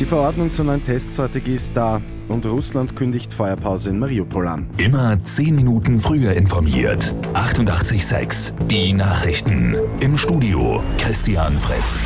[0.00, 4.66] Die Verordnung zur neuen Teststrategie ist da und Russland kündigt Feuerpause in Mariupol an.
[4.76, 7.14] Immer 10 Minuten früher informiert.
[7.34, 9.76] 88.6 Die Nachrichten.
[10.00, 12.02] Im Studio Christian Fritz.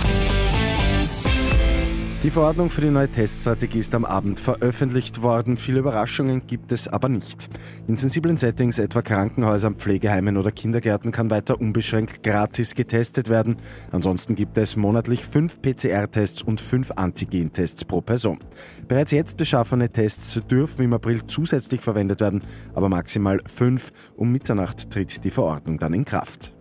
[2.24, 5.56] Die Verordnung für die neue Teststrategie ist am Abend veröffentlicht worden.
[5.56, 7.48] Viele Überraschungen gibt es aber nicht.
[7.86, 13.54] In sensiblen Settings, etwa Krankenhäusern, Pflegeheimen oder Kindergärten, kann weiter unbeschränkt gratis getestet werden.
[13.92, 18.40] Ansonsten gibt es monatlich fünf PCR-Tests und fünf Antigen-Tests pro Person.
[18.88, 22.42] Bereits jetzt beschaffene Tests dürfen im April zusätzlich verwendet werden,
[22.74, 23.92] aber maximal fünf.
[24.16, 26.57] Um Mitternacht tritt die Verordnung dann in Kraft.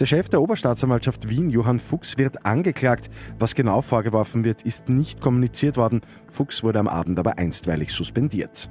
[0.00, 3.10] Der Chef der Oberstaatsanwaltschaft Wien, Johann Fuchs, wird angeklagt.
[3.40, 6.02] Was genau vorgeworfen wird, ist nicht kommuniziert worden.
[6.28, 8.70] Fuchs wurde am Abend aber einstweilig suspendiert.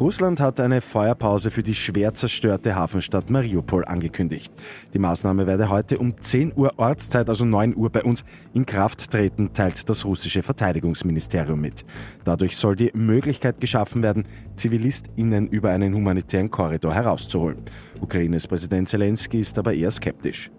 [0.00, 4.52] Russland hat eine Feuerpause für die schwer zerstörte Hafenstadt Mariupol angekündigt.
[4.94, 8.24] Die Maßnahme werde heute um 10 Uhr Ortszeit, also 9 Uhr bei uns,
[8.54, 11.84] in Kraft treten, teilt das russische Verteidigungsministerium mit.
[12.22, 14.24] Dadurch soll die Möglichkeit geschaffen werden,
[14.54, 17.58] ZivilistInnen über einen humanitären Korridor herauszuholen.
[18.00, 20.52] Ukraines Präsident Zelensky ist aber eher skeptisch.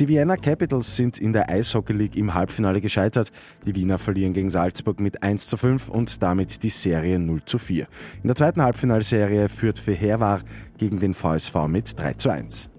[0.00, 3.30] Die Vienna Capitals sind in der Eishockey League im Halbfinale gescheitert.
[3.66, 7.58] Die Wiener verlieren gegen Salzburg mit 1 zu 5 und damit die Serie 0 zu
[7.58, 7.86] 4.
[8.22, 10.40] In der zweiten Halbfinalserie führt für Herwar
[10.78, 12.70] gegen den VSV mit 3 zu 1.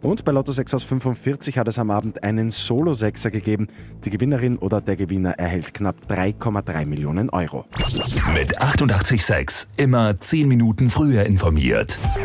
[0.00, 3.68] Und bei Lotto 6 aus 45 hat es am Abend einen Solo-Sechser gegeben.
[4.06, 7.66] Die Gewinnerin oder der Gewinner erhält knapp 3,3 Millionen Euro.
[8.32, 11.98] Mit 88.6 immer 10 Minuten früher informiert.